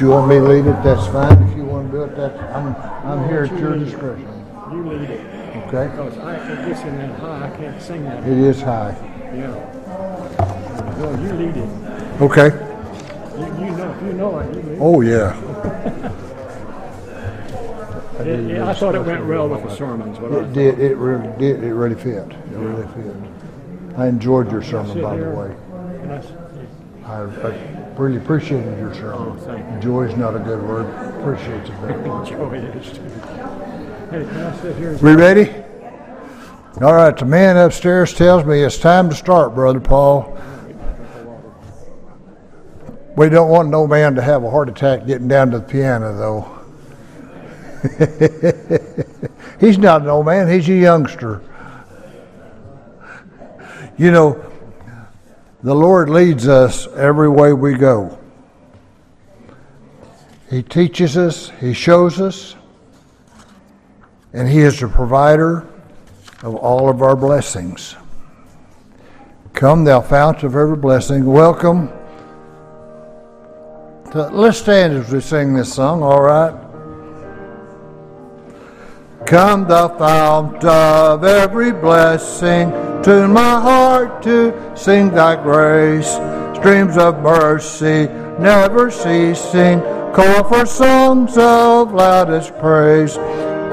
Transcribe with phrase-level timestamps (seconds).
[0.00, 1.42] you want me to lead it, that's fine.
[1.42, 2.74] If you want to do it, that's, I'm,
[3.06, 4.46] I'm here at your discretion.
[4.72, 5.19] You lead it.
[5.72, 5.86] Okay?
[5.88, 6.34] Because I,
[6.88, 8.26] in that high, I can't sing that.
[8.26, 8.90] It is high.
[9.32, 9.54] Yeah.
[10.98, 12.20] Well, you lead it.
[12.20, 12.48] Okay.
[13.38, 14.76] You, you know, you know it, you.
[14.80, 15.36] Oh, yeah.
[18.20, 20.18] It- it- I thought it went well with the sermons.
[20.18, 22.26] But It did, it really did, it really fit.
[22.30, 23.16] It really fit.
[23.96, 25.54] I enjoyed your sermon, by the way.
[27.06, 29.38] I, I I, I really appreciated your sermon.
[29.48, 29.62] Oh, you.
[29.74, 30.84] Enjoy's not a good word.
[31.20, 32.26] Appreciate a better word.
[32.26, 33.02] Joey is too.
[34.10, 34.98] Hey, can I sit here?
[34.98, 35.54] We ready?
[36.80, 40.34] All right, the man upstairs tells me it's time to start, Brother Paul.
[43.18, 46.16] We don't want no man to have a heart attack getting down to the piano,
[46.16, 46.56] though.
[49.60, 51.42] he's not an old man, he's a youngster.
[53.98, 54.42] You know,
[55.62, 58.18] the Lord leads us every way we go.
[60.48, 62.56] He teaches us, He shows us,
[64.32, 65.69] and He is the provider
[66.42, 67.96] of all of our blessings.
[69.52, 71.26] Come, thou fount of every blessing.
[71.26, 71.88] Welcome.
[74.12, 76.54] To, let's stand as we sing this song, all right?
[79.26, 82.70] Come, thou fount of every blessing,
[83.02, 86.18] tune my heart to sing thy grace.
[86.56, 88.08] Streams of mercy
[88.40, 89.80] never ceasing,
[90.14, 93.16] call for songs of loudest praise.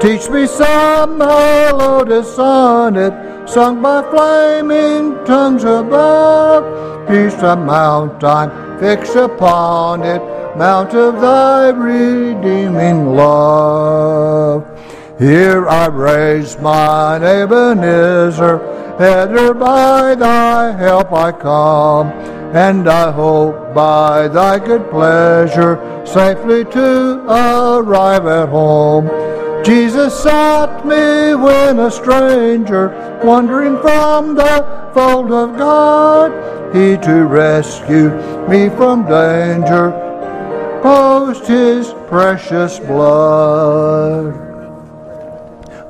[0.00, 7.08] Teach me some melodious sonnet, sung by flaming tongues above.
[7.08, 10.22] Peace the mountain, fix upon it,
[10.56, 14.64] mount of thy redeeming love.
[15.18, 18.58] Here I raise mine Ebenezer,
[18.98, 22.12] hither by thy help I come,
[22.54, 29.37] and I hope by thy good pleasure safely to arrive at home.
[29.64, 36.32] Jesus sought me when a stranger, wandering from the fold of God,
[36.74, 38.10] he to rescue
[38.48, 39.90] me from danger,
[40.82, 44.34] posed his precious blood.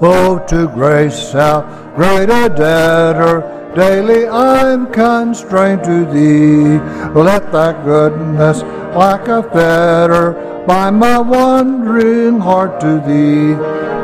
[0.01, 1.63] Oh, to grace how
[1.97, 6.79] great a debtor daily I'm constrained to thee.
[7.19, 8.63] Let thy goodness,
[8.95, 13.55] like a fetter, bind my wandering heart to thee.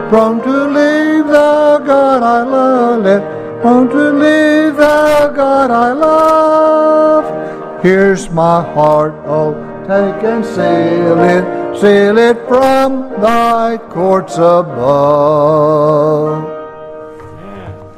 [0.08, 3.22] Prone to leave the God I love, let
[3.62, 7.82] prone to leave the God I love.
[7.82, 9.54] Here's my heart, oh,
[9.86, 11.64] take and seal it.
[11.80, 14.84] Seal it from thy courts above.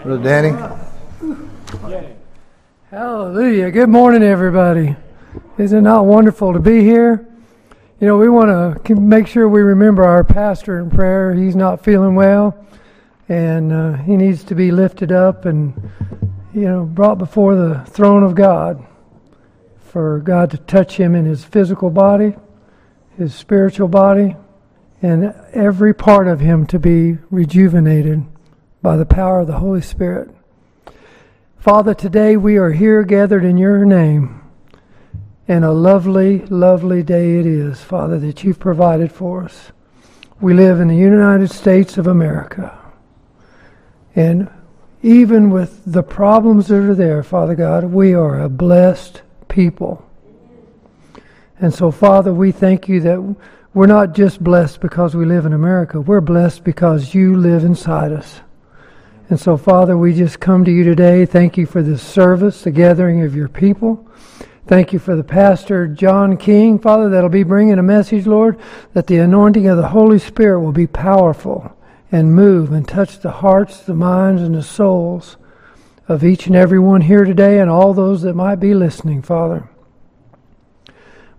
[0.03, 0.75] Brother Danny?
[2.97, 3.71] Hallelujah.
[3.71, 4.97] Good morning, everybody.
[5.59, 7.29] Isn't it not wonderful to be here?
[8.01, 11.35] You know, we want to make sure we remember our pastor in prayer.
[11.35, 12.56] He's not feeling well,
[13.29, 15.75] and uh, he needs to be lifted up and,
[16.55, 18.83] you know, brought before the throne of God
[19.79, 22.35] for God to touch him in his physical body,
[23.19, 24.37] his spiritual body,
[25.03, 28.25] and every part of him to be rejuvenated
[28.81, 30.31] by the power of the Holy Spirit.
[31.59, 34.41] Father, today we are here gathered in your name.
[35.49, 39.72] And a lovely, lovely day it is, Father, that you've provided for us.
[40.41, 42.77] We live in the United States of America.
[44.15, 44.50] And
[45.03, 50.05] even with the problems that are there, Father God, we are a blessed people.
[51.61, 53.37] And so, Father, we thank you that
[53.73, 58.12] we're not just blessed because we live in America, we're blessed because you live inside
[58.12, 58.41] us.
[59.28, 61.26] And so, Father, we just come to you today.
[61.26, 64.08] Thank you for this service, the gathering of your people.
[64.69, 68.58] Thank you for the pastor, John King, Father, that'll be bringing a message, Lord,
[68.94, 71.76] that the anointing of the Holy Spirit will be powerful
[72.11, 75.37] and move and touch the hearts, the minds, and the souls
[76.08, 79.69] of each and every one here today and all those that might be listening, Father.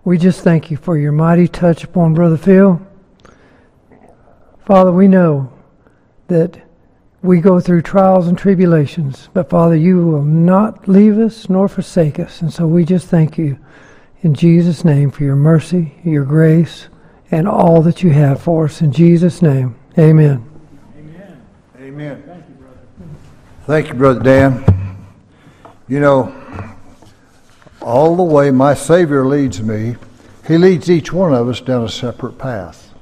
[0.04, 2.80] We just thank you for your mighty touch upon Brother Phil.
[4.66, 5.52] Father, we know
[6.28, 6.67] that
[7.22, 12.18] we go through trials and tribulations, but Father, you will not leave us nor forsake
[12.18, 12.40] us.
[12.40, 13.58] And so we just thank you
[14.22, 16.88] in Jesus' name for your mercy, your grace,
[17.30, 18.80] and all that you have for us.
[18.80, 20.44] In Jesus' name, amen.
[20.96, 21.42] Amen.
[21.80, 22.22] Amen.
[22.24, 22.78] Thank you, brother.
[23.66, 24.96] Thank you, Brother Dan.
[25.88, 26.34] You know,
[27.80, 29.96] all the way my Savior leads me,
[30.46, 32.94] He leads each one of us down a separate path.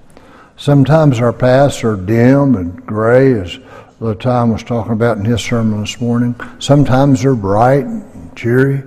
[0.56, 3.58] Sometimes our paths are dim and gray, as
[4.00, 6.34] the Tom was talking about in his sermon this morning.
[6.58, 8.82] Sometimes they're bright and cheery.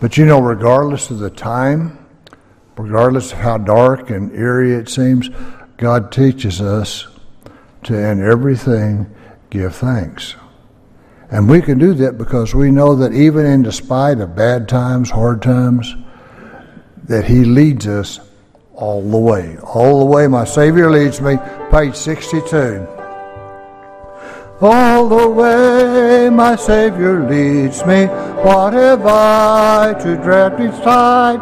[0.00, 1.98] But you know, regardless of the time,
[2.76, 5.30] regardless of how dark and eerie it seems,
[5.78, 7.06] God teaches us
[7.84, 9.14] to, in everything,
[9.48, 10.34] give thanks.
[11.30, 15.10] And we can do that because we know that even in despite of bad times,
[15.10, 15.94] hard times,
[17.04, 18.20] that He leads us
[18.74, 19.56] all the way.
[19.58, 21.36] All the way my Savior leads me,
[21.70, 22.99] page 62.
[24.62, 28.06] All the way my Savior leads me,
[28.44, 31.40] what have I to dread beside?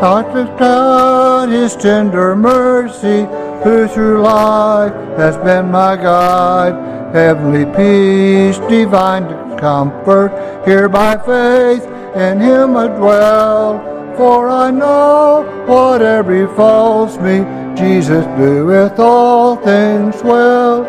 [0.00, 3.26] Not to God His tender mercy,
[3.64, 11.84] who through life has been my guide heavenly peace, divine comfort, here by faith
[12.16, 13.78] in him I dwell.
[14.16, 17.44] For I know whatever befalls me,
[17.76, 20.84] Jesus doeth all things well.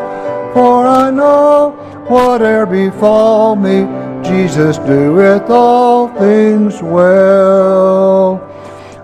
[0.56, 1.72] For I know
[2.08, 3.84] whatever befall me,
[4.24, 8.40] Jesus doeth all things well.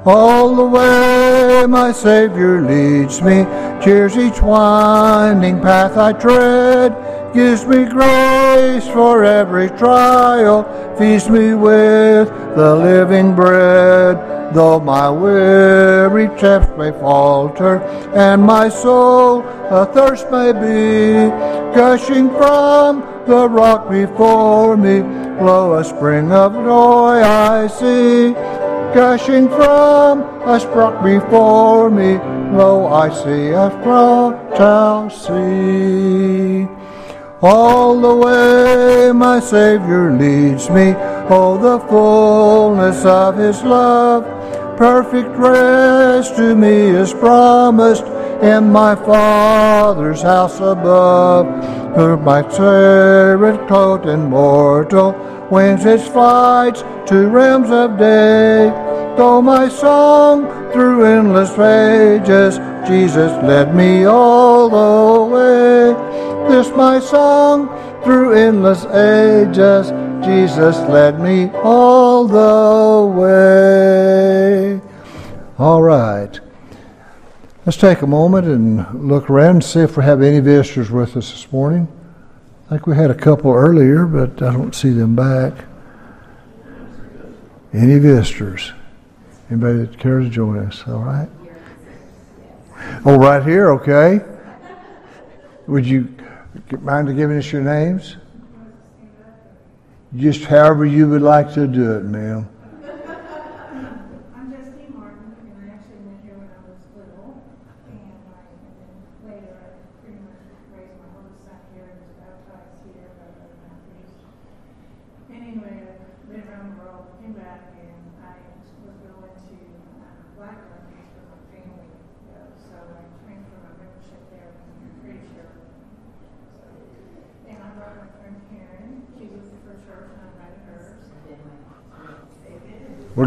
[0.07, 3.45] All the way my Savior leads me,
[3.85, 6.93] cheers each winding path I tread,
[7.35, 10.65] gives me grace for every trial,
[10.97, 14.55] feeds me with the living bread.
[14.55, 17.79] Though my weary steps may falter,
[18.15, 21.31] and my soul athirst may be,
[21.75, 25.01] gushing from the rock before me,
[25.39, 28.35] flow a spring of joy I see
[28.95, 32.19] gushing from a spot before me.
[32.55, 36.69] Lo, I see a flood shall see.
[37.45, 40.95] All the way my Savior leads me,
[41.29, 44.23] oh, the fullness of His love.
[44.79, 48.05] Perfect rest to me is promised
[48.45, 51.47] in my Father's house above.
[51.97, 55.11] Who my spirit clothed in mortal
[55.51, 58.71] wings its flights to realms of day.
[59.17, 62.59] Though my song through endless ages,
[62.89, 66.22] Jesus led me all the way.
[66.53, 67.69] This my song
[68.05, 69.89] through endless ages,
[70.23, 74.79] Jesus led me all the way.
[75.59, 76.39] All right.
[77.65, 81.17] Let's take a moment and look around and see if we have any visitors with
[81.17, 81.89] us this morning.
[82.67, 85.55] I think we had a couple earlier, but I don't see them back.
[87.73, 88.75] Any visitors?
[89.49, 90.87] Anybody that cares to join us?
[90.87, 91.31] All right.
[93.07, 94.21] Oh, right here, okay.
[95.67, 96.15] Would you
[96.81, 98.17] mind giving us your names?
[100.17, 102.49] Just however you would like to do it, ma'am.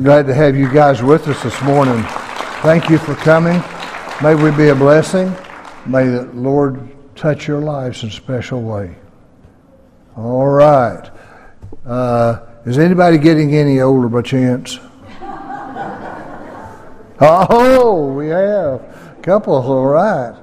[0.06, 2.00] Glad to have you guys with us this morning.
[2.62, 3.60] Thank you for coming.
[4.22, 5.34] May we be a blessing.
[5.88, 8.96] May the Lord touch your lives in a special way.
[10.16, 11.10] All right.
[11.88, 14.78] Uh, is anybody getting any older by chance?
[17.20, 19.56] Oh, we have a couple.
[19.56, 20.38] All right.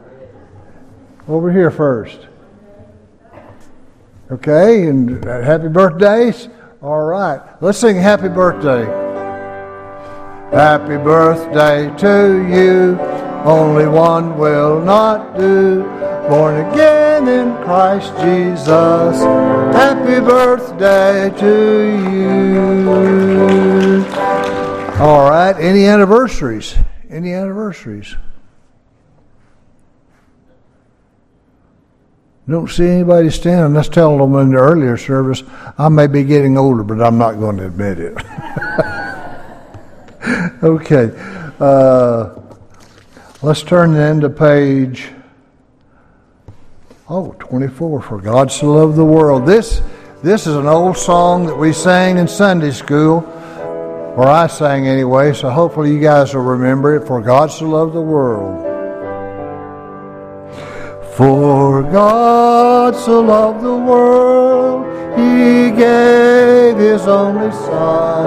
[1.29, 2.27] Over here first.
[4.31, 6.49] Okay, and happy birthdays.
[6.81, 7.41] All right.
[7.61, 9.02] Let's sing happy birthday.
[10.53, 12.99] Happy birthday to you.
[13.43, 15.83] Only one will not do.
[16.29, 19.17] Born again in Christ Jesus.
[19.75, 24.05] Happy birthday to you.
[25.01, 25.57] All right.
[25.59, 26.77] Any anniversaries?
[27.09, 28.15] Any anniversaries?
[32.47, 33.73] Don't see anybody standing.
[33.73, 35.43] Let's tell them in the earlier service,
[35.79, 38.19] I may be getting older, but I'm not going to admit it.
[40.63, 41.11] okay.
[41.59, 42.35] Uh,
[43.43, 45.09] let's turn then to page
[47.09, 49.83] oh 24 for god so loved the world this
[50.23, 53.19] this is an old song that we sang in sunday school
[54.17, 57.95] or i sang anyway so hopefully you guys will remember it for god so loved
[57.95, 58.63] the world
[61.17, 68.27] for god so loved the world He gave His only Son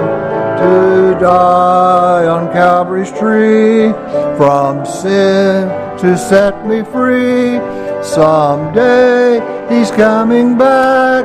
[0.58, 3.92] to die on Calvary's tree
[4.36, 7.58] from sin to set me free.
[8.02, 11.24] Someday He's coming back.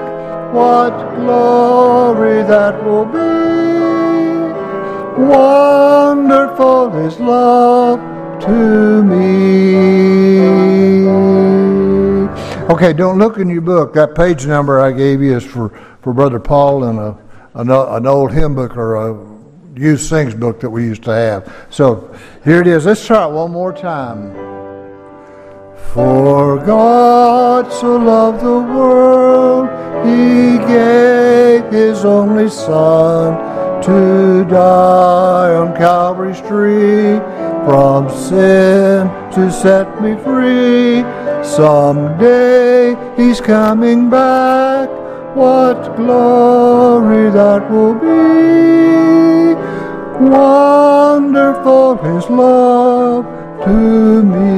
[0.53, 3.41] What glory that will be!
[5.23, 7.99] Wonderful His love
[8.41, 10.31] to me.
[12.71, 13.93] Okay, don't look in your book.
[13.95, 17.17] That page number I gave you is for, for Brother Paul and a,
[17.55, 19.31] an, an old hymn book or a
[19.77, 21.53] used sings book that we used to have.
[21.69, 22.85] So here it is.
[22.85, 24.31] Let's try it one more time.
[25.93, 29.67] For God so loved the world,
[30.07, 37.19] He gave His only Son to die on Calvary's tree
[37.65, 41.03] from sin to set me free.
[41.43, 44.89] Someday He's coming back.
[45.35, 49.55] What glory that will be!
[50.29, 53.25] Wonderful His love
[53.65, 54.51] to me.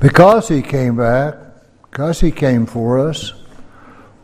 [0.00, 1.36] Because He came back,
[1.90, 3.32] because He came for us,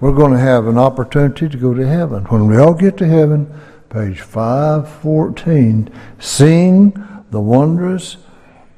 [0.00, 2.24] we're going to have an opportunity to go to heaven.
[2.24, 3.46] When we all get to heaven,
[3.92, 8.16] page 514, sing the wondrous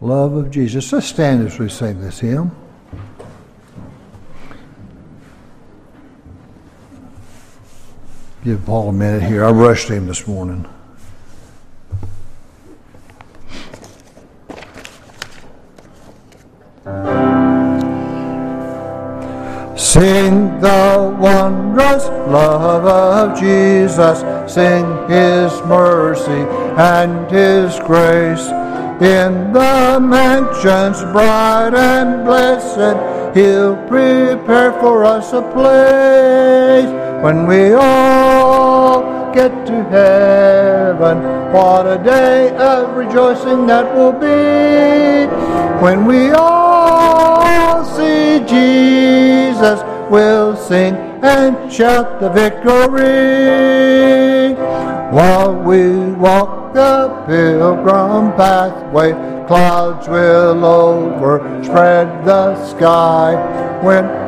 [0.00, 0.92] love of Jesus.
[0.92, 2.50] Let's stand as we sing this hymn.
[8.42, 9.44] Give Paul a minute here.
[9.44, 10.66] I rushed him this morning.
[19.94, 24.18] Sing the wondrous love of Jesus.
[24.52, 26.42] Sing his mercy
[26.76, 28.44] and his grace.
[29.00, 36.90] In the mansions bright and blessed, he'll prepare for us a place.
[37.22, 38.23] When we all
[39.34, 41.18] get to heaven,
[41.52, 45.26] what a day of rejoicing that will be.
[45.82, 52.94] When we all see Jesus, we'll sing and shout the victory.
[55.12, 59.12] While we walk the pilgrim pathway,
[59.48, 63.34] clouds will overspread the sky.
[63.82, 64.23] When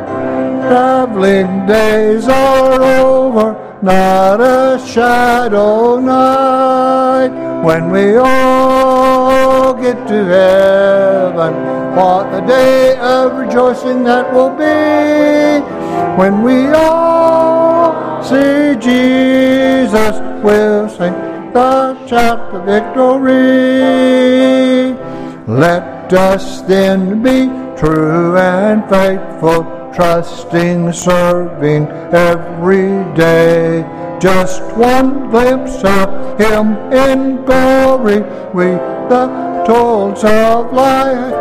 [0.68, 7.30] traveling days are over, not a shadow night.
[7.62, 11.52] When we all get to heaven,
[11.96, 15.62] what a day of rejoicing that will be.
[16.20, 21.14] When we all see Jesus, we'll sing
[21.52, 23.36] the shout of victory.
[25.46, 27.46] Let us then be
[27.76, 29.64] true and faithful,
[29.96, 33.80] trusting, serving every day.
[34.20, 38.20] Just one glimpse of Him in glory,
[38.52, 38.76] we
[39.08, 41.34] the toils of life.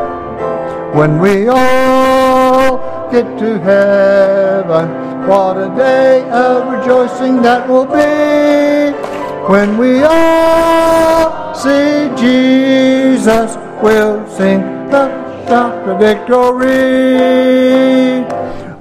[0.95, 8.95] When we all get to heaven, what a day of rejoicing that will be.
[9.51, 15.09] When we all see Jesus, we'll sing the
[15.45, 17.55] shout of victory.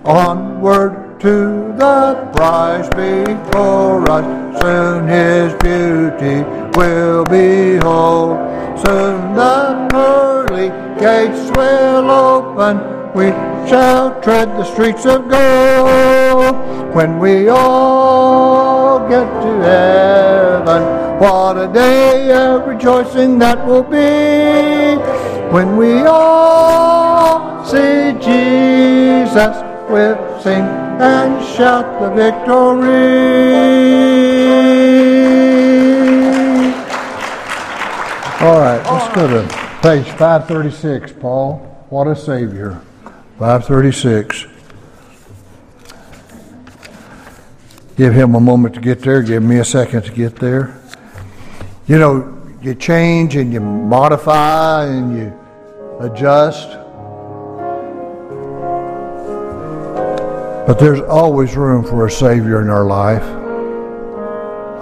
[0.06, 6.44] Onward to the prize before us, soon His beauty
[6.76, 8.36] will behold.
[8.84, 10.68] Soon the pearly
[11.00, 12.76] gates will open,
[13.14, 13.30] we
[13.66, 16.94] shall tread the streets of gold.
[16.94, 25.00] When we all get to heaven, what a day of rejoicing that will be.
[25.50, 33.44] When we all see Jesus, we'll sing and shout the victory.
[38.40, 39.48] All right, let's go to
[39.80, 41.86] page 536, Paul.
[41.88, 42.80] What a Savior.
[43.38, 44.46] 536.
[47.96, 49.22] Give him a moment to get there.
[49.22, 50.78] Give me a second to get there.
[51.86, 55.32] You know, you change and you modify and you
[56.00, 56.83] adjust.
[60.66, 63.22] But there's always room for a Savior in our life.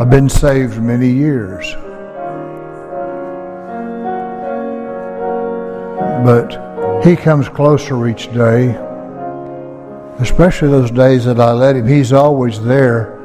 [0.01, 1.75] I've been saved many years.
[6.25, 8.77] But He comes closer each day,
[10.21, 11.89] especially those days that I let Him.
[11.89, 13.19] He's always there.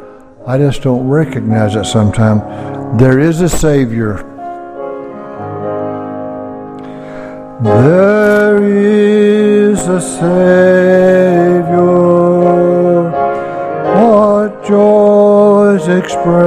[0.47, 2.41] I just don't recognize it sometimes.
[2.99, 4.15] There is a Savior.
[7.61, 12.06] There is a Savior.
[15.77, 16.37] eyes express.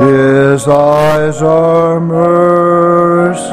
[0.00, 3.46] His eyes are mercy.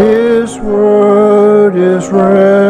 [0.00, 2.65] His word is rest.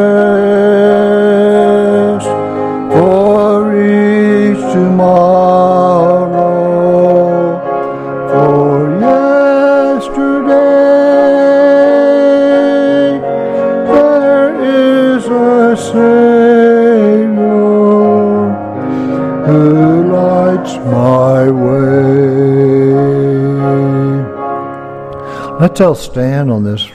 [25.58, 26.86] I tell Stan on this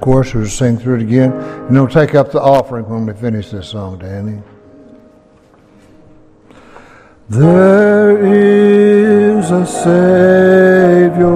[0.00, 3.50] course or sing through it again, and he'll take up the offering when we finish
[3.50, 4.40] this song, Danny.
[7.28, 11.32] There is a Savior,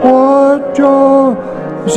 [0.00, 1.36] what joy
[1.86, 1.96] is.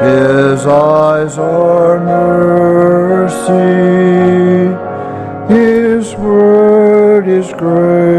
[0.00, 2.00] His eyes are
[3.28, 3.54] mercy,
[5.54, 8.13] His word is grace.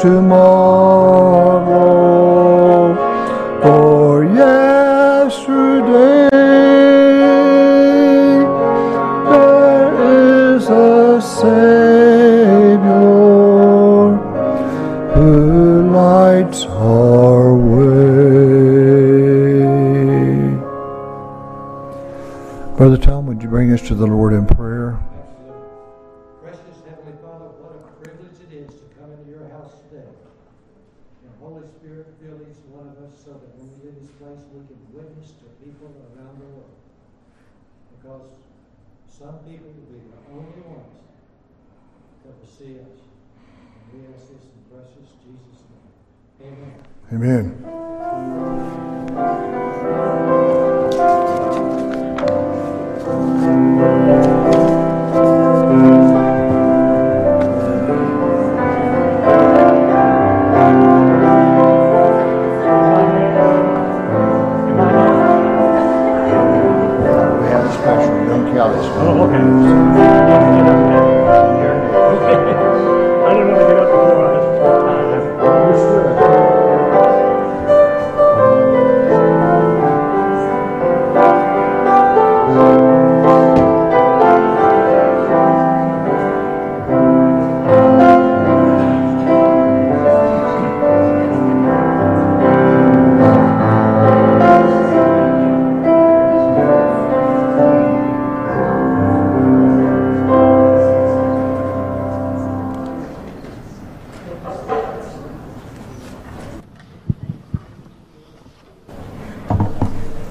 [0.00, 0.69] 什么？
[47.12, 47.69] Amen.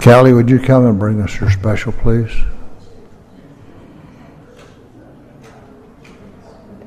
[0.10, 2.32] Sally, would you come and bring us your special, please?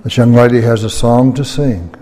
[0.02, 1.94] This young lady has a song to sing.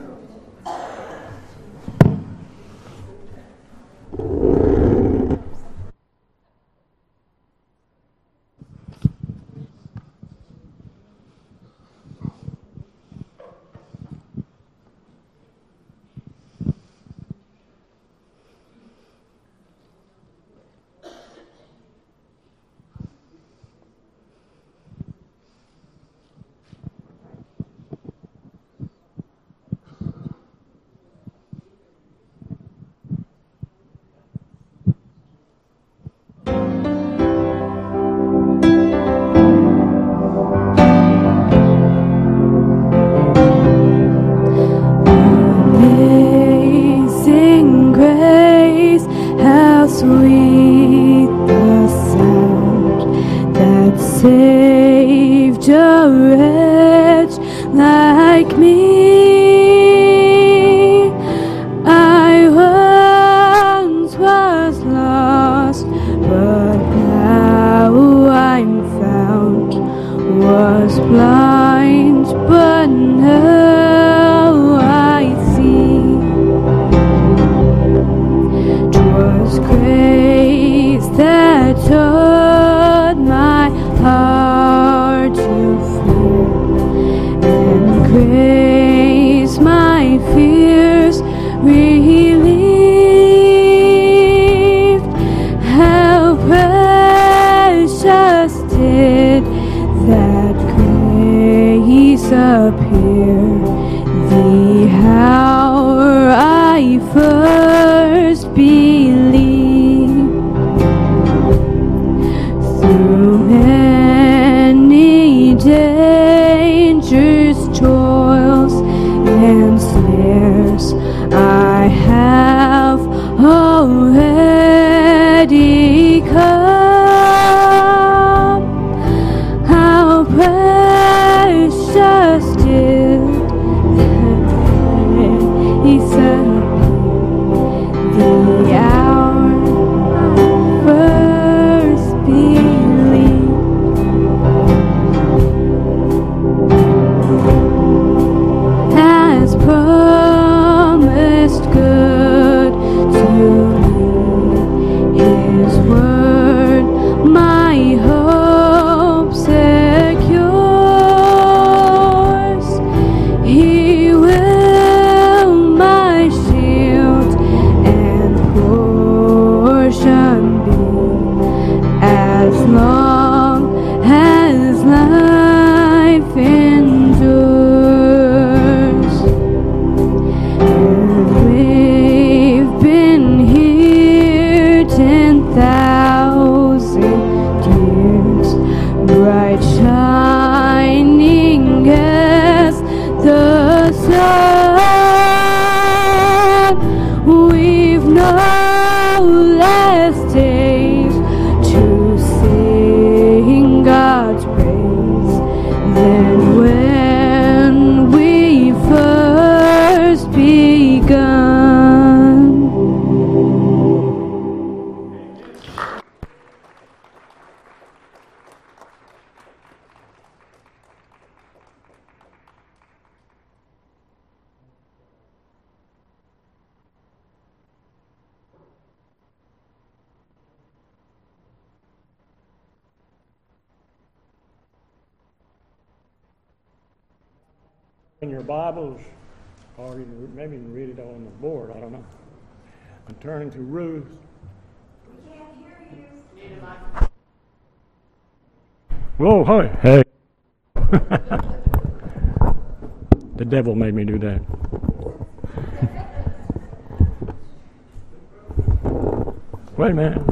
[259.81, 260.23] Wait a minute.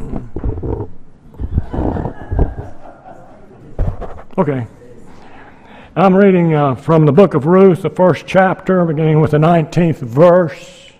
[4.36, 4.66] Okay.
[5.96, 10.00] I'm reading uh, from the book of Ruth, the first chapter, beginning with the 19th
[10.00, 10.92] verse.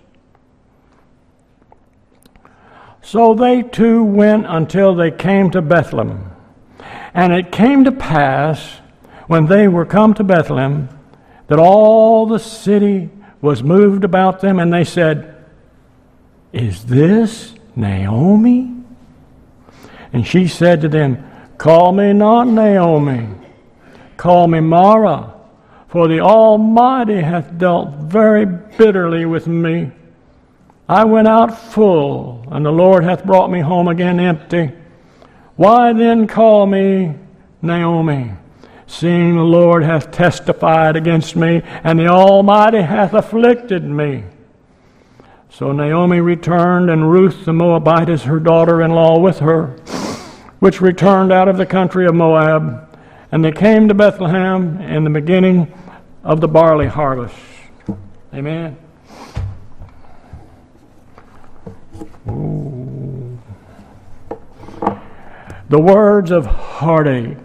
[3.03, 6.31] So they two went until they came to Bethlehem.
[7.13, 8.79] And it came to pass,
[9.27, 10.89] when they were come to Bethlehem,
[11.49, 15.45] that all the city was moved about them, and they said,
[16.51, 18.75] Is this Naomi?
[20.11, 21.23] And she said to them,
[21.57, 23.27] Call me not Naomi.
[24.17, 25.33] Call me Mara,
[25.87, 29.91] for the Almighty hath dealt very bitterly with me.
[30.87, 34.71] I went out full, and the Lord hath brought me home again empty.
[35.55, 37.13] Why then call me
[37.61, 38.31] Naomi,
[38.87, 44.23] seeing the Lord hath testified against me, and the Almighty hath afflicted me?
[45.59, 49.71] So Naomi returned, and Ruth the Moabitess, her daughter in law, with her,
[50.59, 52.97] which returned out of the country of Moab.
[53.29, 55.69] And they came to Bethlehem in the beginning
[56.23, 57.35] of the barley harvest.
[58.33, 58.77] Amen.
[62.29, 63.37] Ooh.
[65.67, 67.37] The words of heartache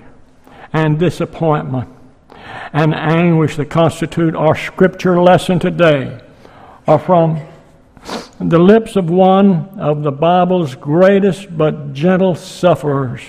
[0.72, 1.88] and disappointment
[2.72, 6.20] and anguish that constitute our scripture lesson today
[6.86, 7.44] are from
[8.40, 13.22] the lips of one of the Bible's greatest but gentle sufferers.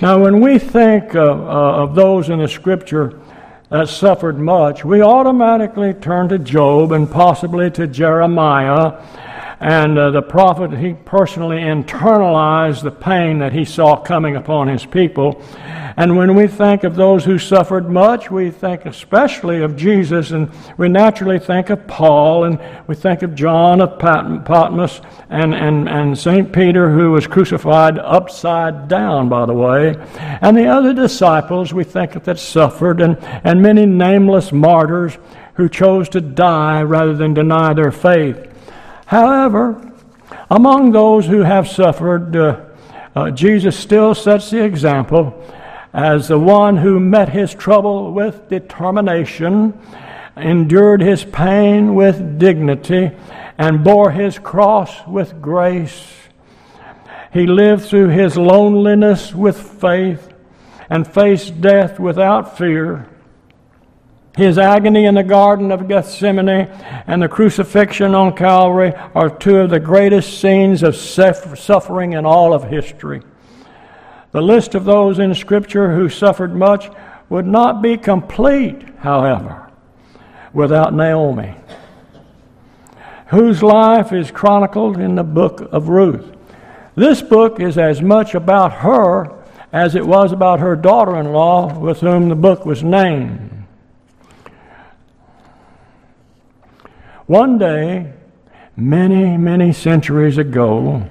[0.00, 3.20] Now, when we think uh, uh, of those in the scripture
[3.68, 8.98] that suffered much, we automatically turn to Job and possibly to Jeremiah.
[9.60, 14.86] And uh, the prophet, he personally internalized the pain that he saw coming upon his
[14.86, 15.42] people.
[15.98, 20.50] And when we think of those who suffered much, we think especially of Jesus, and
[20.78, 25.90] we naturally think of Paul, and we think of John of Pat- Patmos, and, and,
[25.90, 26.50] and St.
[26.50, 29.94] Peter, who was crucified upside down, by the way,
[30.40, 35.18] and the other disciples we think of that suffered, and, and many nameless martyrs
[35.54, 38.49] who chose to die rather than deny their faith.
[39.10, 39.92] However,
[40.48, 42.60] among those who have suffered, uh,
[43.16, 45.34] uh, Jesus still sets the example
[45.92, 49.76] as the one who met his trouble with determination,
[50.36, 53.10] endured his pain with dignity,
[53.58, 56.06] and bore his cross with grace.
[57.32, 60.32] He lived through his loneliness with faith
[60.88, 63.08] and faced death without fear.
[64.36, 66.68] His agony in the Garden of Gethsemane
[67.06, 72.54] and the crucifixion on Calvary are two of the greatest scenes of suffering in all
[72.54, 73.22] of history.
[74.32, 76.88] The list of those in Scripture who suffered much
[77.28, 79.68] would not be complete, however,
[80.52, 81.56] without Naomi,
[83.26, 86.36] whose life is chronicled in the book of Ruth.
[86.94, 89.32] This book is as much about her
[89.72, 93.59] as it was about her daughter in law, with whom the book was named.
[97.30, 98.12] One day,
[98.74, 101.08] many, many centuries ago,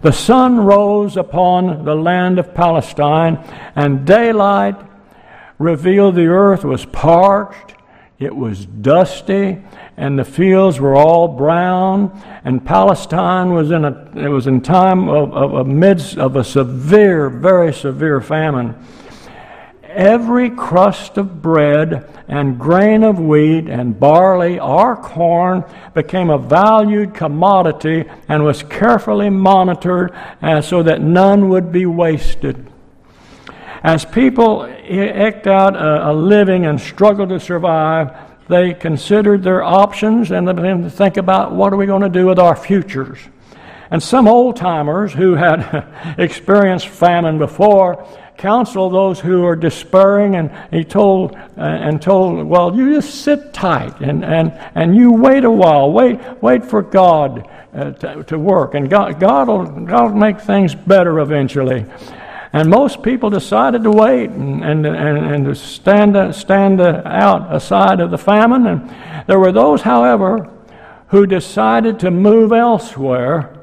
[0.00, 3.38] the sun rose upon the land of Palestine,
[3.76, 4.74] and daylight
[5.60, 7.76] revealed the earth was parched,
[8.18, 9.62] it was dusty,
[9.96, 12.10] and the fields were all brown.
[12.42, 16.42] And Palestine was in a it was in time of, of, of midst of a
[16.42, 18.74] severe, very severe famine
[19.94, 27.14] every crust of bread and grain of wheat and barley or corn became a valued
[27.14, 32.66] commodity and was carefully monitored uh, so that none would be wasted.
[33.82, 38.16] As people eked out a, living and struggled to survive,
[38.48, 42.26] they considered their options and began to think about what are we going to do
[42.26, 43.18] with our futures.
[43.90, 48.06] And some old timers who had experienced famine before
[48.42, 53.54] counsel those who are despairing, and he told uh, and told, well, you just sit
[53.54, 58.38] tight and, and, and you wait a while, wait wait for God uh, to, to
[58.38, 61.86] work, and God God will God will make things better eventually.
[62.52, 68.10] And most people decided to wait and, and, and, and stand, stand out aside of
[68.10, 68.66] the famine.
[68.66, 70.50] And there were those, however,
[71.08, 73.58] who decided to move elsewhere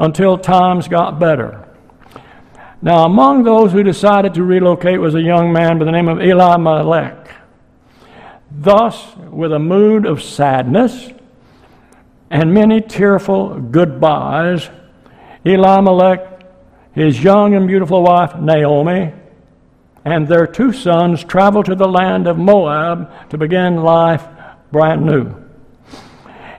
[0.00, 1.63] until times got better.
[2.84, 6.20] Now, among those who decided to relocate was a young man by the name of
[6.20, 7.34] Elimelech.
[8.50, 11.08] Thus, with a mood of sadness
[12.28, 14.68] and many tearful goodbyes,
[15.46, 16.44] Elimelech,
[16.92, 19.14] his young and beautiful wife Naomi,
[20.04, 24.28] and their two sons traveled to the land of Moab to begin life
[24.70, 25.34] brand new.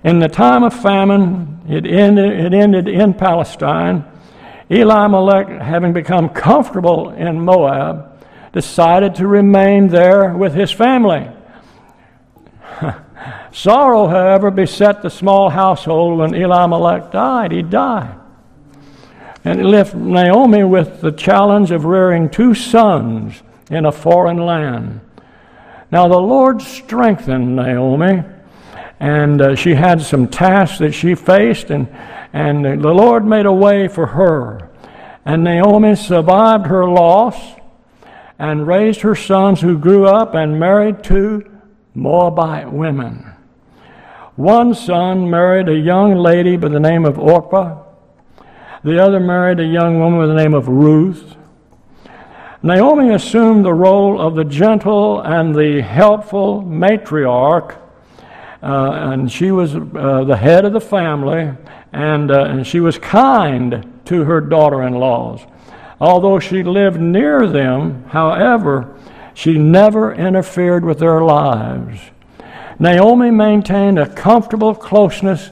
[0.04, 4.06] In the time of famine, it ended, it ended in Palestine
[4.70, 11.30] Elimelech, having become comfortable in Moab, decided to remain there with his family.
[13.52, 17.52] Sorrow, however, beset the small household when Elimelech died.
[17.52, 18.16] He died.
[19.44, 25.02] And it left Naomi with the challenge of rearing two sons in a foreign land.
[25.92, 28.24] Now, the Lord strengthened Naomi,
[29.00, 31.88] and uh, she had some tasks that she faced, and
[32.36, 34.70] and the Lord made a way for her.
[35.24, 37.38] And Naomi survived her loss
[38.38, 41.50] and raised her sons who grew up and married two
[41.94, 43.32] Moabite women.
[44.36, 47.82] One son married a young lady by the name of Orpah.
[48.84, 51.38] The other married a young woman by the name of Ruth.
[52.62, 57.78] Naomi assumed the role of the gentle and the helpful matriarch,
[58.62, 61.54] uh, and she was uh, the head of the family
[61.96, 65.40] and, uh, and she was kind to her daughter in laws.
[66.02, 68.94] Although she lived near them, however,
[69.34, 72.02] she never interfered with their lives.
[72.80, 75.52] Naomi maintained a comfortable closeness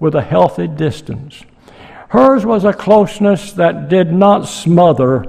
[0.00, 1.44] with a healthy distance.
[2.08, 5.26] Hers was a closeness that did not smother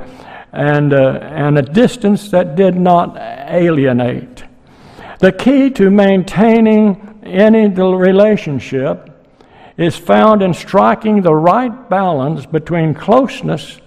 [0.53, 4.45] and, uh, and a distance that did not alienate.
[5.19, 9.04] The key to maintaining any relationship
[9.77, 13.79] is found in striking the right balance between closeness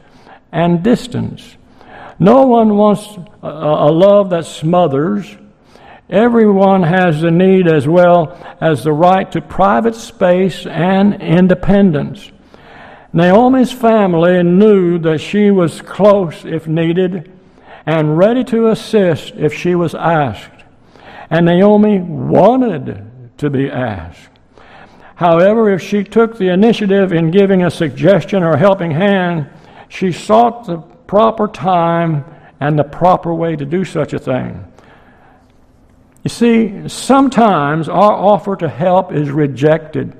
[0.53, 1.57] and distance.
[2.18, 3.07] No one wants
[3.42, 5.37] a, a, love that smothers.
[6.11, 12.31] Everyone has the need as well as the right to private space and independence.
[13.12, 17.33] Naomi's family knew that she was close if needed
[17.87, 20.64] and ready to assist if she was asked.
[21.31, 24.38] And Naomi wanted to be asked.
[25.18, 29.50] However, if she took the initiative in giving a suggestion or helping hand,
[29.88, 30.78] she sought the
[31.09, 32.24] proper time
[32.61, 34.64] and the proper way to do such a thing.
[36.22, 40.16] You see, sometimes our offer to help is rejected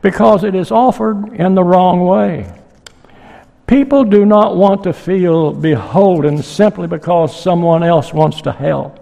[0.00, 2.50] because it is offered in the wrong way.
[3.66, 9.01] People do not want to feel beholden simply because someone else wants to help.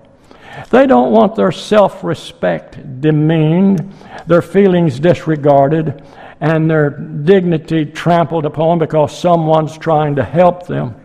[0.71, 3.93] They don't want their self respect demeaned,
[4.27, 6.03] their feelings disregarded,
[6.41, 10.97] and their dignity trampled upon because someone's trying to help them.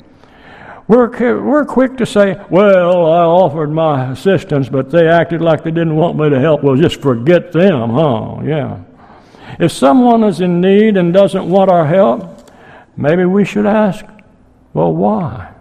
[0.88, 1.10] We're,
[1.41, 5.95] we're quick to say, well, I offered my assistance, but they acted like they didn't
[5.95, 6.63] want me to help.
[6.63, 8.41] Well, just forget them, huh?
[8.43, 8.84] Yeah.
[9.60, 12.51] If someone is in need and doesn't want our help,
[12.95, 14.05] maybe we should ask,
[14.73, 15.55] well, why?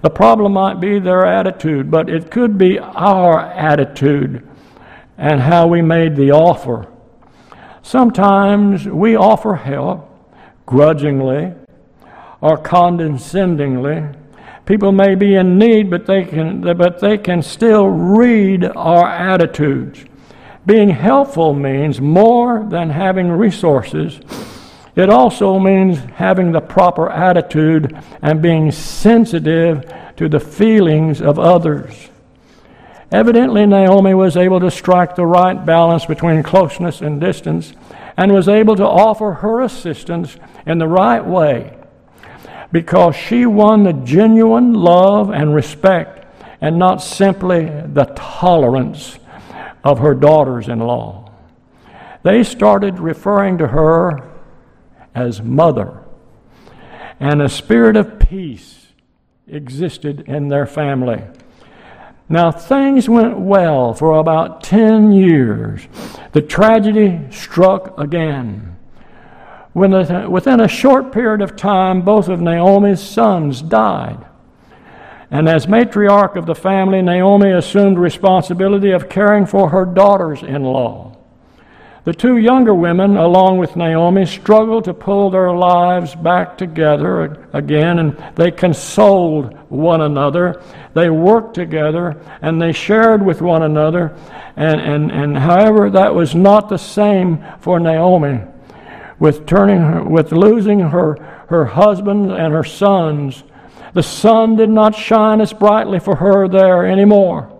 [0.00, 4.46] The problem might be their attitude, but it could be our attitude
[5.16, 6.86] and how we made the offer.
[7.82, 10.08] Sometimes we offer help
[10.66, 11.54] grudgingly
[12.40, 14.04] or condescendingly.
[14.66, 20.04] People may be in need, but they can, but they can still read our attitudes.
[20.66, 24.20] Being helpful means more than having resources.
[24.98, 29.84] It also means having the proper attitude and being sensitive
[30.16, 32.08] to the feelings of others.
[33.12, 37.74] Evidently, Naomi was able to strike the right balance between closeness and distance
[38.16, 41.78] and was able to offer her assistance in the right way
[42.72, 46.26] because she won the genuine love and respect
[46.60, 49.20] and not simply the tolerance
[49.84, 51.30] of her daughters in law.
[52.24, 54.28] They started referring to her
[55.18, 56.04] as mother,
[57.18, 58.86] and a spirit of peace
[59.46, 61.22] existed in their family.
[62.28, 65.88] Now, things went well for about 10 years.
[66.32, 68.76] The tragedy struck again.
[69.72, 69.92] When
[70.30, 74.24] Within a short period of time, both of Naomi's sons died.
[75.30, 80.62] And as matriarch of the family, Naomi assumed responsibility of caring for her daughters in
[80.64, 81.07] law.
[82.04, 87.98] The two younger women, along with Naomi, struggled to pull their lives back together again,
[87.98, 90.62] and they consoled one another.
[90.94, 94.16] They worked together, and they shared with one another.
[94.56, 98.40] And, and, and however, that was not the same for Naomi
[99.18, 101.14] with turning her, with losing her,
[101.48, 103.42] her husband and her sons.
[103.94, 107.52] The sun did not shine as brightly for her there anymore.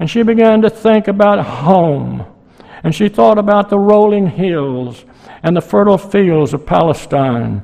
[0.00, 2.23] And she began to think about home.
[2.84, 5.04] And she thought about the rolling hills
[5.42, 7.62] and the fertile fields of Palestine.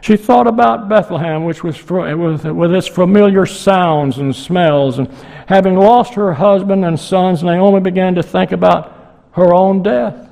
[0.00, 4.98] She thought about Bethlehem, which was with, with its familiar sounds and smells.
[4.98, 5.08] And
[5.46, 8.96] having lost her husband and sons, Naomi began to think about
[9.32, 10.30] her own death.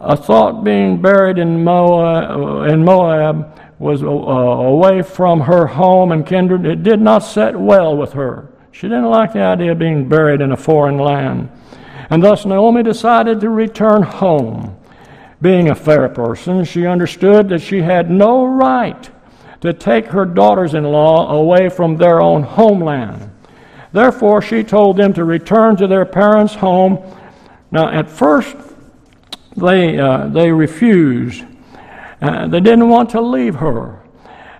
[0.00, 6.26] A thought being buried in Moab, in Moab was uh, away from her home and
[6.26, 6.66] kindred.
[6.66, 8.48] It did not set well with her.
[8.72, 11.50] She didn't like the idea of being buried in a foreign land.
[12.10, 14.76] And thus Naomi decided to return home.
[15.40, 19.08] Being a fair person, she understood that she had no right
[19.60, 23.30] to take her daughters in law away from their own homeland.
[23.92, 26.98] Therefore, she told them to return to their parents' home.
[27.70, 28.56] Now, at first,
[29.56, 31.44] they, uh, they refused.
[32.20, 34.02] Uh, they didn't want to leave her.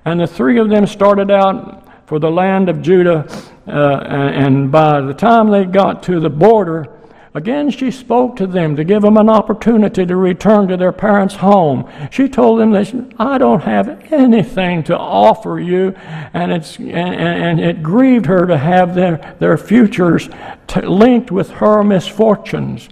[0.04, 3.26] And the three of them started out for the land of Judah.
[3.66, 6.97] Uh, and by the time they got to the border,
[7.34, 11.36] again she spoke to them to give them an opportunity to return to their parents'
[11.36, 11.88] home.
[12.10, 15.94] She told them that I don't have anything to offer you,
[16.32, 20.28] and, it's, and, and it grieved her to have their, their futures
[20.66, 22.88] t- linked with her misfortunes.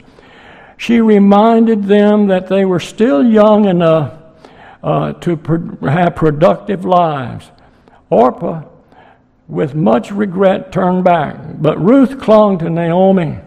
[0.77, 4.15] She reminded them that they were still young enough
[4.83, 5.37] uh, to
[5.83, 7.51] have productive lives.
[8.11, 8.63] Orpah,
[9.49, 13.39] with much regret, turned back, but Ruth clung to Naomi.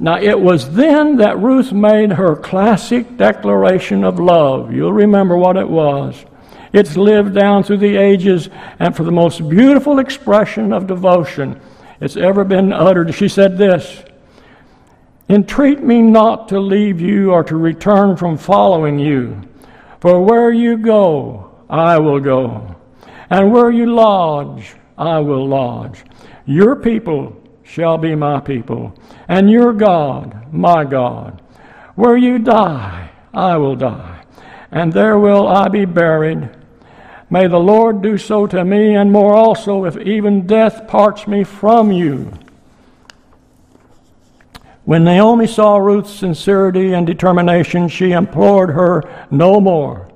[0.00, 4.72] Now, it was then that Ruth made her classic declaration of love.
[4.72, 6.24] You'll remember what it was.
[6.72, 11.60] It's lived down through the ages, and for the most beautiful expression of devotion
[12.00, 14.04] it's ever been uttered, she said this
[15.28, 19.42] Entreat me not to leave you or to return from following you.
[20.00, 22.76] For where you go, I will go.
[23.28, 26.02] And where you lodge, I will lodge.
[26.46, 27.36] Your people
[27.68, 28.98] shall be my people,
[29.28, 31.40] and your God, my God.
[31.94, 34.24] Where you die, I will die,
[34.72, 36.48] and there will I be buried.
[37.30, 41.44] May the Lord do so to me, and more also, if even death parts me
[41.44, 42.32] from you.
[44.84, 50.08] When Naomi saw Ruth's sincerity and determination, she implored her no more.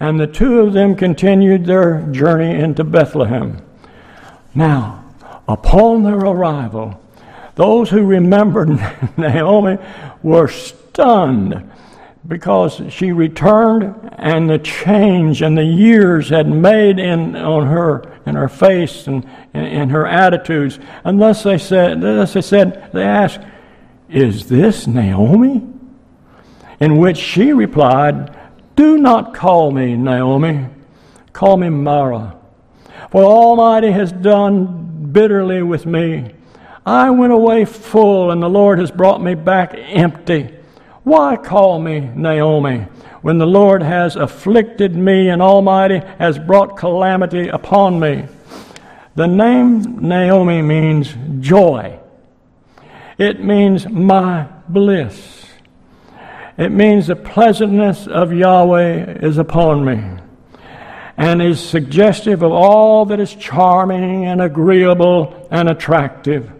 [0.00, 3.62] And the two of them continued their journey into Bethlehem.
[4.56, 5.04] Now,
[5.48, 7.00] upon their arrival,
[7.54, 8.68] those who remembered
[9.16, 9.78] Naomi
[10.22, 11.70] were stunned
[12.26, 18.34] because she returned and the change and the years had made in on her in
[18.34, 20.78] her face and in her attitudes.
[21.04, 23.40] And thus they said, thus they said, they asked,
[24.10, 25.66] Is this Naomi?
[26.78, 28.36] In which she replied,
[28.76, 30.66] Do not call me Naomi,
[31.32, 32.36] call me Mara.
[33.10, 36.32] For Almighty has done bitterly with me.
[36.84, 40.54] I went away full, and the Lord has brought me back empty.
[41.04, 42.86] Why call me Naomi
[43.22, 48.26] when the Lord has afflicted me and Almighty has brought calamity upon me?
[49.14, 51.98] The name Naomi means joy.
[53.18, 55.46] It means my bliss.
[56.56, 60.18] It means the pleasantness of Yahweh is upon me
[61.18, 66.50] and is suggestive of all that is charming and agreeable and attractive.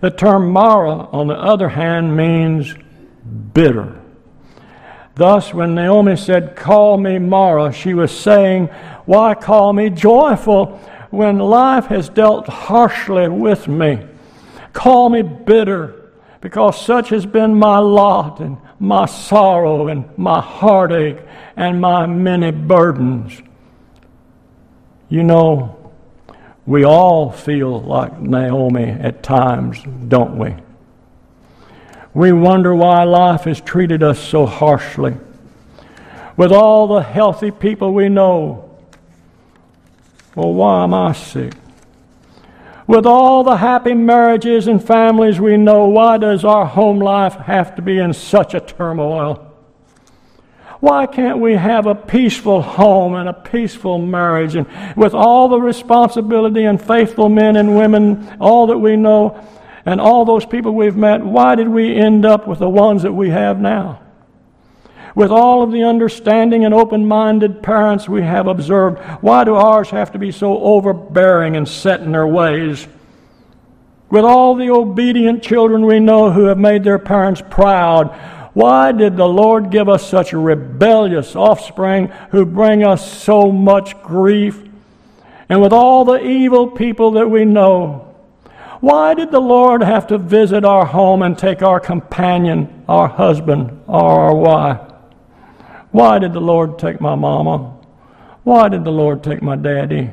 [0.00, 2.74] The term Mara, on the other hand, means
[3.54, 4.00] bitter.
[5.14, 8.66] Thus, when Naomi said, Call me Mara, she was saying,
[9.04, 14.04] Why call me joyful when life has dealt harshly with me?
[14.72, 16.10] Call me bitter,
[16.40, 21.20] because such has been my lot and my sorrow and my heartache
[21.54, 23.40] and my many burdens.
[25.12, 25.92] You know,
[26.64, 30.54] we all feel like Naomi at times, don't we?
[32.14, 35.18] We wonder why life has treated us so harshly.
[36.38, 38.74] With all the healthy people we know,
[40.34, 41.52] well, why am I sick?
[42.86, 47.74] With all the happy marriages and families we know, why does our home life have
[47.76, 49.51] to be in such a turmoil?
[50.82, 54.66] Why can't we have a peaceful home and a peaceful marriage and
[54.96, 59.40] with all the responsibility and faithful men and women, all that we know?
[59.84, 63.12] and all those people we've met, why did we end up with the ones that
[63.12, 64.00] we have now?
[65.14, 69.90] With all of the understanding and open minded parents we have observed, why do ours
[69.90, 72.86] have to be so overbearing and set in their ways?
[74.08, 79.16] With all the obedient children we know who have made their parents proud, why did
[79.16, 84.62] the Lord give us such rebellious offspring who bring us so much grief?
[85.48, 88.14] And with all the evil people that we know,
[88.80, 93.80] why did the Lord have to visit our home and take our companion, our husband,
[93.86, 94.80] or our wife?
[95.92, 97.78] Why did the Lord take my mama?
[98.44, 100.10] Why did the Lord take my daddy?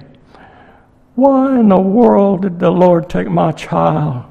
[1.15, 4.25] Why in the world did the Lord take my child,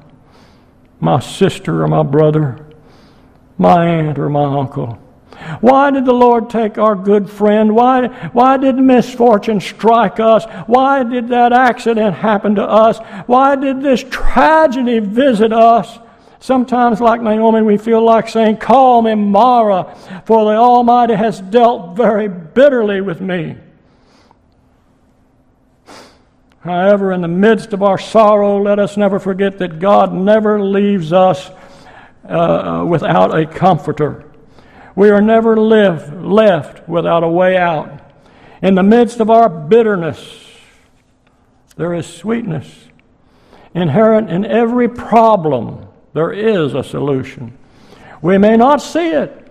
[0.99, 2.65] my sister or my brother,
[3.59, 4.97] my aunt or my uncle?
[5.61, 7.75] Why did the Lord take our good friend?
[7.75, 10.45] Why, why did misfortune strike us?
[10.67, 12.99] Why did that accident happen to us?
[13.25, 15.99] Why did this tragedy visit us?
[16.41, 19.95] Sometimes, like Naomi, we feel like saying, Call me Mara,
[20.25, 23.57] for the Almighty has dealt very bitterly with me.
[26.61, 31.11] However, in the midst of our sorrow, let us never forget that God never leaves
[31.13, 31.49] us
[32.27, 34.25] uh, without a comforter.
[34.95, 38.01] We are never live, left without a way out.
[38.61, 40.47] In the midst of our bitterness,
[41.77, 42.67] there is sweetness.
[43.73, 47.57] Inherent in every problem, there is a solution.
[48.21, 49.47] We may not see it,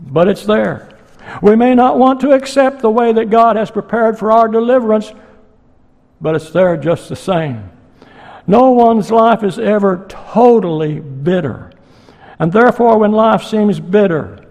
[0.00, 0.98] but it's there.
[1.40, 5.12] We may not want to accept the way that God has prepared for our deliverance,
[6.20, 7.70] but it's there just the same.
[8.46, 11.70] No one's life is ever totally bitter.
[12.38, 14.46] And therefore, when life seems bitter,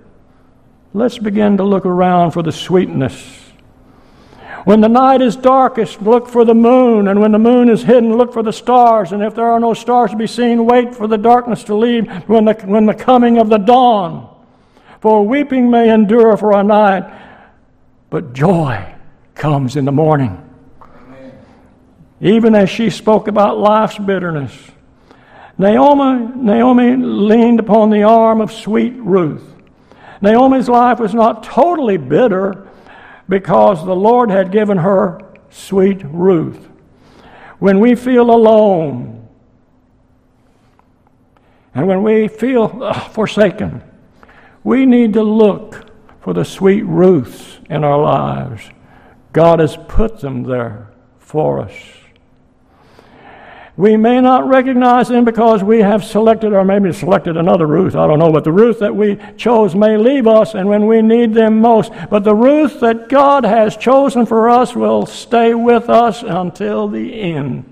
[0.93, 3.41] let's begin to look around for the sweetness.
[4.65, 7.09] When the night is darkest, look for the moon.
[7.09, 9.11] And when the moon is hidden, look for the stars.
[9.11, 12.07] And if there are no stars to be seen, wait for the darkness to leave
[12.29, 14.29] when the, when the coming of the dawn.
[15.01, 17.03] For weeping may endure for a night,
[18.09, 18.95] but joy
[19.35, 20.49] comes in the morning.
[20.81, 21.33] Amen.
[22.21, 24.53] Even as she spoke about life's bitterness,
[25.57, 29.43] Naomi, Naomi leaned upon the arm of sweet Ruth.
[30.21, 32.67] Naomi's life was not totally bitter
[33.29, 36.69] because the Lord had given her sweet Ruth.
[37.59, 39.27] When we feel alone
[41.75, 43.83] and when we feel forsaken,
[44.63, 45.89] we need to look
[46.21, 48.69] for the sweet Ruths in our lives.
[49.33, 50.89] God has put them there
[51.19, 51.73] for us.
[53.75, 57.95] We may not recognize them because we have selected, or maybe selected another Ruth.
[57.95, 61.01] I don't know, but the Ruth that we chose may leave us, and when we
[61.01, 61.91] need them most.
[62.11, 67.19] But the Ruth that God has chosen for us will stay with us until the
[67.19, 67.65] end.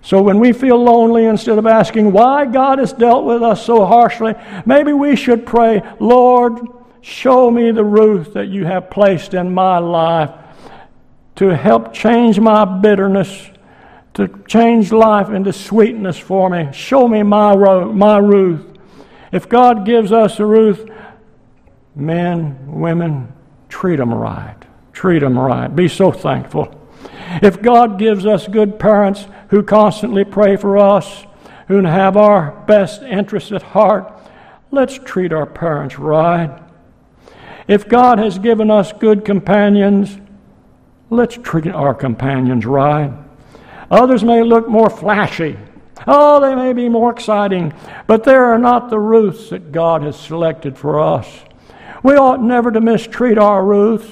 [0.00, 3.84] So when we feel lonely, instead of asking why God has dealt with us so
[3.86, 6.60] harshly, maybe we should pray, Lord,
[7.00, 10.30] show me the Ruth that you have placed in my life
[11.38, 13.48] to help change my bitterness,
[14.12, 16.68] to change life into sweetness for me.
[16.72, 18.66] Show me my, my Ruth.
[19.30, 20.90] If God gives us a Ruth,
[21.94, 23.32] men, women,
[23.68, 24.56] treat them right.
[24.92, 25.68] Treat them right.
[25.68, 26.74] Be so thankful.
[27.40, 31.24] If God gives us good parents who constantly pray for us,
[31.68, 34.12] who have our best interests at heart,
[34.72, 36.60] let's treat our parents right.
[37.68, 40.18] If God has given us good companions,
[41.10, 43.12] let's treat our companions right.
[43.90, 45.56] Others may look more flashy.
[46.06, 47.72] Oh, they may be more exciting,
[48.06, 51.26] but they are not the Ruths that God has selected for us.
[52.02, 54.08] We ought never to mistreat our Ruths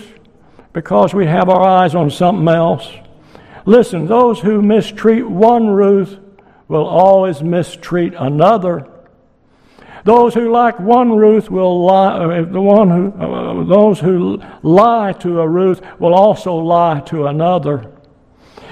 [0.72, 2.90] because we have our eyes on something else.
[3.64, 6.18] Listen, those who mistreat one Ruth
[6.68, 8.88] will always mistreat another.
[10.06, 12.16] Those who like one Ruth will lie.
[12.16, 17.26] Uh, the one who, uh, those who lie to a Ruth will also lie to
[17.26, 17.92] another.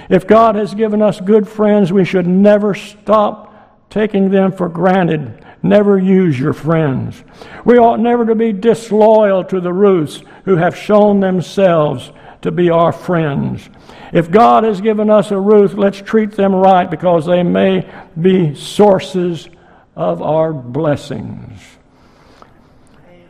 [0.08, 5.44] If God has given us good friends, we should never stop taking them for granted.
[5.60, 7.24] Never use your friends.
[7.64, 12.12] We ought never to be disloyal to the Ruths who have shown themselves
[12.42, 13.68] to be our friends.
[14.12, 18.54] If God has given us a Ruth, let's treat them right because they may be
[18.54, 19.48] sources
[19.96, 21.60] of our blessings.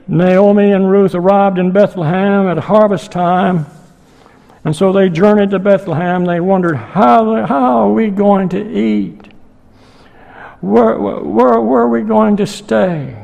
[0.07, 3.67] Naomi and Ruth arrived in Bethlehem at harvest time,
[4.65, 6.25] and so they journeyed to Bethlehem.
[6.25, 9.33] They wondered, how, how are we going to eat?
[10.61, 13.21] Where, where, where are we going to stay?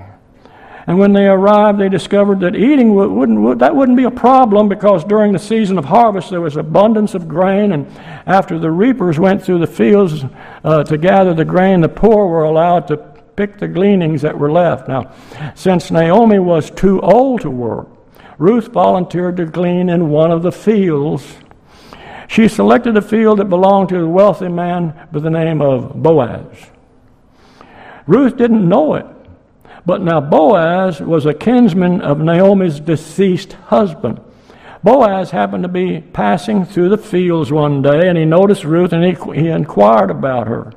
[0.87, 5.05] And when they arrived, they discovered that eating wouldn't, that wouldn't be a problem because
[5.05, 7.73] during the season of harvest there was abundance of grain.
[7.73, 7.87] And
[8.27, 10.25] after the reapers went through the fields
[10.65, 12.97] uh, to gather the grain, the poor were allowed to
[13.41, 14.89] pick the gleanings that were left.
[14.89, 15.13] Now,
[15.55, 17.89] since Naomi was too old to work,
[18.39, 21.37] Ruth volunteered to glean in one of the fields.
[22.29, 26.71] She selected a field that belonged to a wealthy man by the name of Boaz.
[28.07, 29.07] Ruth didn't know it
[29.87, 34.21] but now Boaz was a kinsman of Naomi's deceased husband.
[34.83, 39.05] Boaz happened to be passing through the fields one day and he noticed Ruth and
[39.05, 40.73] he, he inquired about her.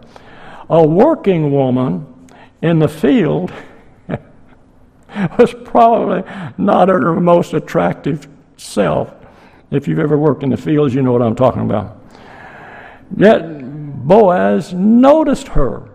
[0.70, 2.13] A working woman
[2.64, 3.52] in the field
[5.38, 6.24] was probably
[6.58, 9.14] not her most attractive self.
[9.70, 12.00] If you've ever worked in the fields, you know what I'm talking about.
[13.16, 15.90] Yet Boaz noticed her.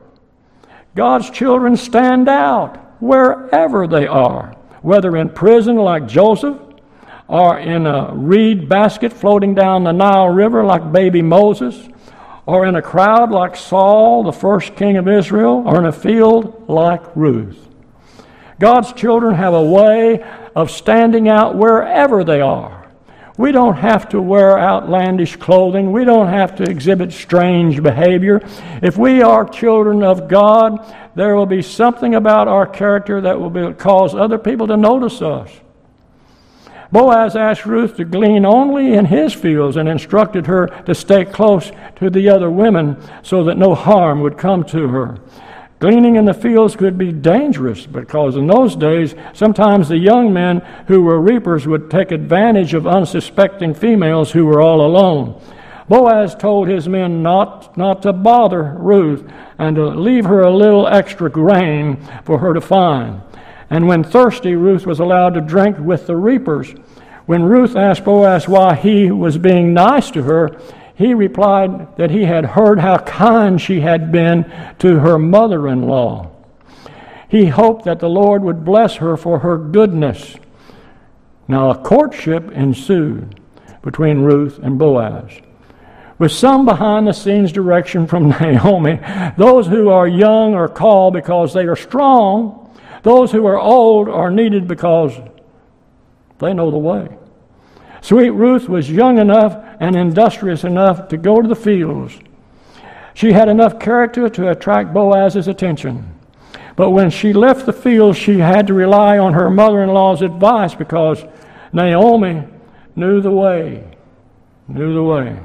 [0.94, 6.58] God's children stand out wherever they are, whether in prison like Joseph,
[7.28, 11.88] or in a reed basket floating down the Nile River like baby Moses,
[12.48, 16.64] or in a crowd like Saul, the first king of Israel, or in a field
[16.66, 17.58] like Ruth.
[18.58, 20.22] God's children have a way
[20.56, 22.90] of standing out wherever they are.
[23.36, 25.92] We don't have to wear outlandish clothing.
[25.92, 28.40] We don't have to exhibit strange behavior.
[28.80, 33.50] If we are children of God, there will be something about our character that will
[33.50, 35.50] be, cause other people to notice us.
[36.90, 41.70] Boaz asked Ruth to glean only in his fields and instructed her to stay close
[41.96, 45.18] to the other women so that no harm would come to her.
[45.80, 50.60] Gleaning in the fields could be dangerous because in those days, sometimes the young men
[50.88, 55.40] who were reapers would take advantage of unsuspecting females who were all alone.
[55.88, 60.86] Boaz told his men not, not to bother Ruth and to leave her a little
[60.86, 63.20] extra grain for her to find.
[63.70, 66.70] And when thirsty, Ruth was allowed to drink with the reapers.
[67.26, 70.58] When Ruth asked Boaz why he was being nice to her,
[70.94, 75.82] he replied that he had heard how kind she had been to her mother in
[75.82, 76.30] law.
[77.28, 80.36] He hoped that the Lord would bless her for her goodness.
[81.46, 83.38] Now, a courtship ensued
[83.82, 85.30] between Ruth and Boaz.
[86.18, 88.98] With some behind the scenes direction from Naomi,
[89.36, 92.57] those who are young are called because they are strong,
[93.02, 95.12] those who are old are needed because
[96.38, 97.08] they know the way.
[98.00, 102.18] Sweet Ruth was young enough and industrious enough to go to the fields.
[103.14, 106.14] She had enough character to attract Boaz's attention.
[106.76, 110.22] But when she left the fields, she had to rely on her mother in law's
[110.22, 111.24] advice because
[111.72, 112.44] Naomi
[112.94, 113.84] knew the way.
[114.68, 115.40] Knew the way.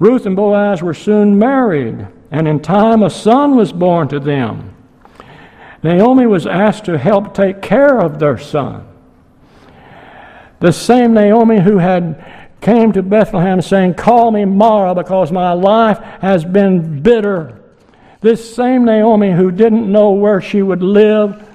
[0.00, 4.71] Ruth and Boaz were soon married, and in time a son was born to them.
[5.82, 8.86] Naomi was asked to help take care of their son.
[10.60, 12.24] The same Naomi who had
[12.60, 17.60] came to Bethlehem saying, Call me Mara because my life has been bitter.
[18.20, 21.48] This same Naomi who didn't know where she would live,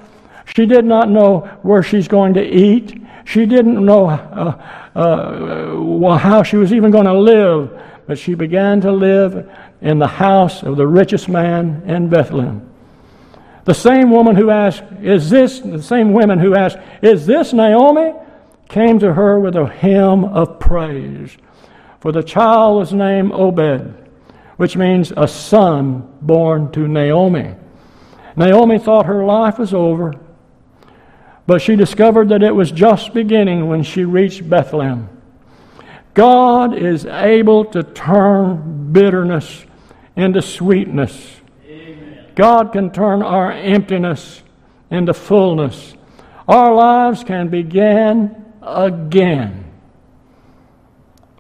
[0.53, 4.61] she did not know where she's going to eat, she didn't know uh,
[4.95, 9.49] uh, how she was even going to live, but she began to live
[9.82, 12.69] in the house of the richest man in Bethlehem.
[13.68, 18.13] The same woman who asked, Is this, the same women who asked, Is this Naomi?
[18.70, 21.36] came to her with a hymn of praise.
[21.99, 23.93] For the child was named Obed,
[24.55, 27.55] which means a son born to Naomi.
[28.38, 30.13] Naomi thought her life was over,
[31.45, 35.09] but she discovered that it was just beginning when she reached Bethlehem.
[36.13, 39.65] God is able to turn bitterness
[40.15, 41.41] into sweetness.
[42.38, 44.43] God can turn our emptiness
[44.91, 45.95] into fullness.
[46.47, 49.65] Our lives can begin again.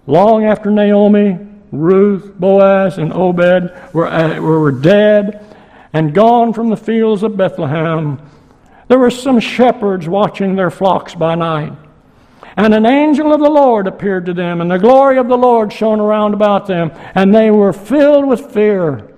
[0.07, 1.37] Long after Naomi,
[1.71, 5.55] Ruth, Boaz, and Obed were, uh, were dead
[5.93, 8.19] and gone from the fields of Bethlehem,
[8.87, 11.73] there were some shepherds watching their flocks by night.
[12.55, 15.71] And an angel of the Lord appeared to them, and the glory of the Lord
[15.71, 19.13] shone around about them, and they were filled with fear.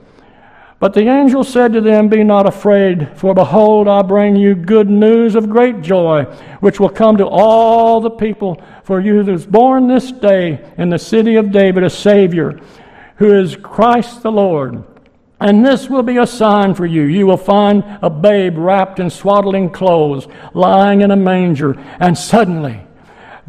[0.79, 4.89] But the angel said to them, Be not afraid, for behold, I bring you good
[4.89, 6.23] news of great joy,
[6.61, 8.61] which will come to all the people.
[8.83, 12.61] For you is born this day in the city of David a Savior,
[13.17, 14.85] who is Christ the Lord.
[15.41, 17.03] And this will be a sign for you.
[17.03, 21.77] You will find a babe wrapped in swaddling clothes, lying in a manger.
[21.99, 22.81] And suddenly,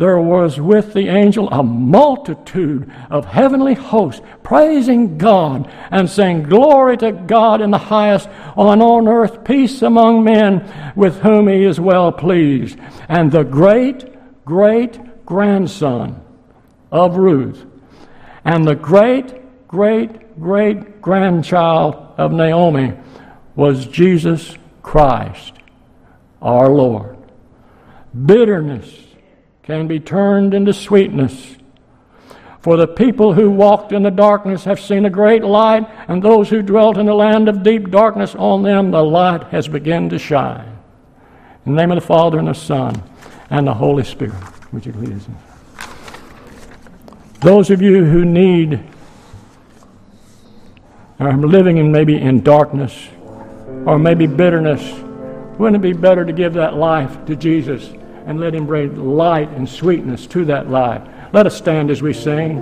[0.01, 6.96] there was with the angel a multitude of heavenly hosts praising God and saying, Glory
[6.96, 8.26] to God in the highest,
[8.57, 12.78] on on earth peace among men with whom he is well pleased.
[13.11, 14.07] And the great,
[14.46, 16.24] great grandson
[16.90, 17.62] of Ruth
[18.42, 22.94] and the great, great, great grandchild of Naomi
[23.55, 25.53] was Jesus Christ,
[26.40, 27.18] our Lord.
[28.24, 29.10] Bitterness
[29.79, 31.57] can be turned into sweetness.
[32.61, 36.51] For the people who walked in the darkness have seen a great light, and those
[36.51, 40.18] who dwelt in the land of deep darkness, on them the light has begun to
[40.18, 40.77] shine.
[41.64, 43.03] In the name of the Father, and the Son,
[43.49, 44.35] and the Holy Spirit.
[44.73, 45.27] Would you us?
[47.41, 48.81] Those of you who need,
[51.18, 53.09] are living in maybe in darkness,
[53.87, 54.83] or maybe bitterness,
[55.59, 57.91] wouldn't it be better to give that life to Jesus?
[58.27, 61.03] And let Him bring light and sweetness to that life.
[61.33, 62.59] Let us stand as we sing.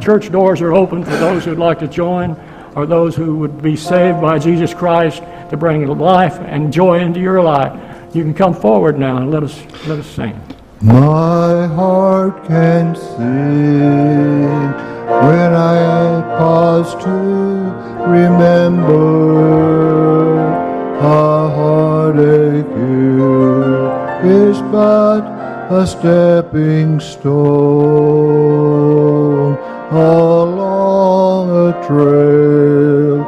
[0.00, 2.32] Church doors are open for those who'd like to join
[2.76, 7.20] or those who would be saved by Jesus Christ to bring life and joy into
[7.20, 7.72] your life.
[8.14, 10.38] You can come forward now and let us let us sing.
[10.80, 14.44] My heart can sing
[15.26, 17.10] when I pause to
[18.08, 19.74] remember
[20.98, 23.83] a heartache you
[24.22, 25.22] is but
[25.70, 27.94] a stepping stone
[29.90, 33.24] along a trail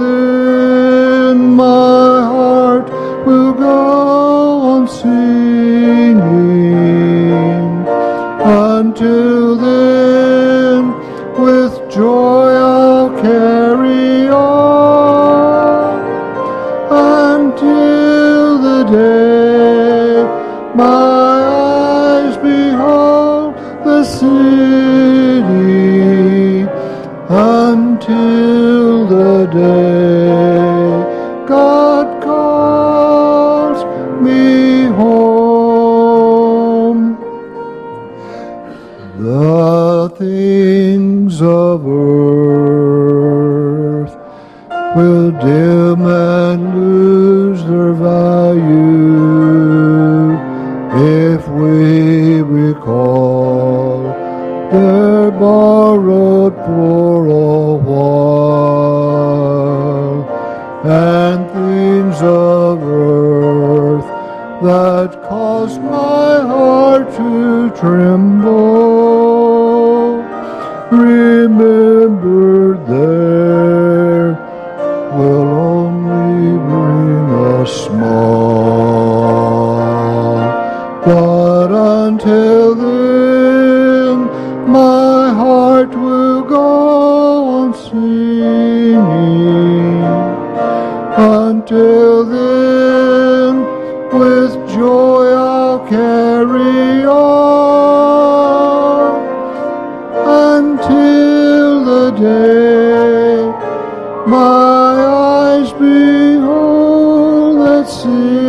[108.03, 108.40] behold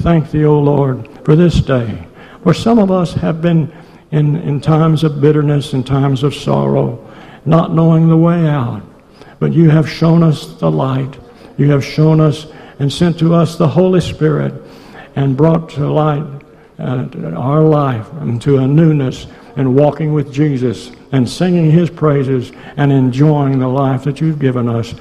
[0.00, 2.06] thank thee, O Lord, for this day.
[2.42, 3.72] For some of us have been
[4.10, 7.06] in, in times of bitterness and times of sorrow,
[7.44, 8.82] not knowing the way out.
[9.38, 11.18] But you have shown us the light.
[11.56, 12.46] You have shown us
[12.78, 14.54] and sent to us the Holy Spirit
[15.16, 16.24] and brought to light
[16.78, 19.26] uh, our life into a newness
[19.56, 24.68] and walking with Jesus and singing his praises and enjoying the life that you've given
[24.68, 24.94] us.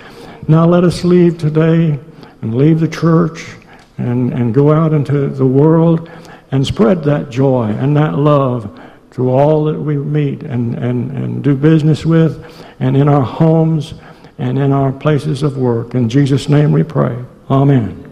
[0.47, 2.00] Now let us leave today
[2.41, 3.56] and leave the church
[4.00, 6.10] and, and go out into the world
[6.52, 8.80] and spread that joy and that love
[9.12, 13.93] to all that we meet and, and, and do business with and in our homes
[14.38, 15.95] and in our places of work.
[15.95, 17.18] In Jesus' name we pray.
[17.50, 17.84] Amen.
[17.84, 18.09] Amen.